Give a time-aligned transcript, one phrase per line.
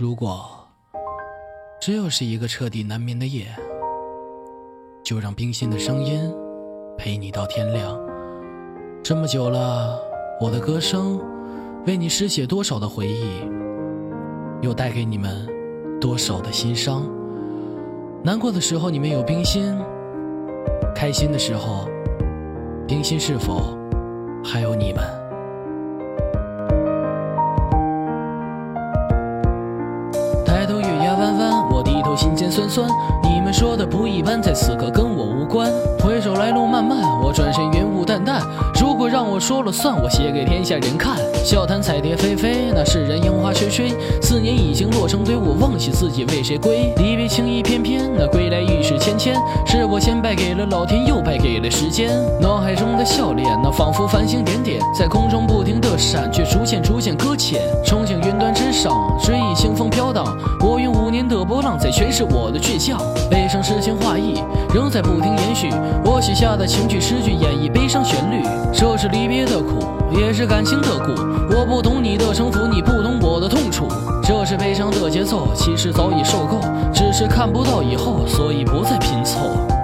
[0.00, 0.48] 如果
[1.78, 3.48] 只有是一个彻底难眠的夜，
[5.04, 6.32] 就让冰心的声音
[6.96, 8.00] 陪你到天亮。
[9.02, 10.00] 这么久了，
[10.40, 11.20] 我的歌声
[11.86, 13.44] 为你诗写多少的回忆，
[14.62, 15.46] 又带给你们
[16.00, 17.06] 多少的心伤。
[18.24, 19.76] 难过的时候，你们有冰心；
[20.96, 21.86] 开心的时候，
[22.88, 23.76] 冰心是否
[24.42, 24.99] 还有你们？
[32.20, 32.86] 心尖酸酸，
[33.22, 35.72] 你们说的不一般，在此刻跟我无关。
[36.04, 38.42] 回首来路漫漫，我转身云雾淡淡。
[38.78, 41.16] 如果让我说了算，我写给天下人看。
[41.42, 43.94] 笑谈彩蝶飞飞，那世人樱花吹吹。
[44.20, 46.92] 四年已经落成堆，我忘记自己为谁归。
[46.98, 49.34] 离别情意翩翩，那归来欲是千千。
[49.64, 52.10] 是我先败给了老天，又败给了时间。
[52.38, 57.62] 脑海中的笑脸，那仿佛繁星点点，在空中不停的闪，却逐渐逐渐搁浅。
[57.82, 58.54] 憧憬云端
[61.30, 63.00] 的波浪，在诠释我的倔强。
[63.30, 64.42] 悲伤诗情画意，
[64.74, 65.70] 仍在不停延续。
[66.04, 68.42] 我写下的情句诗句，演绎悲伤旋律。
[68.72, 69.78] 这是离别的苦，
[70.10, 71.12] 也是感情的苦。
[71.54, 73.86] 我不懂你的城府，你不懂我的痛楚。
[74.22, 76.58] 这是悲伤的节奏，其实早已受够，
[76.92, 79.79] 只是看不到以后，所以不再拼凑。